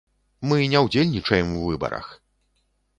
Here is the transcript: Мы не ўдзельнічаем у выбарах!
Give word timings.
Мы 0.51 0.57
не 0.71 0.81
ўдзельнічаем 0.87 1.55
у 1.61 1.65
выбарах! 1.69 2.13